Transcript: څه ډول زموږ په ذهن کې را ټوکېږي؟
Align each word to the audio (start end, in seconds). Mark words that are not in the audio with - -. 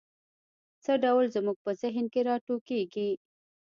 څه 0.83 0.93
ډول 1.03 1.25
زموږ 1.35 1.57
په 1.65 1.71
ذهن 1.81 2.05
کې 2.13 2.21
را 2.27 2.35
ټوکېږي؟ 2.45 3.09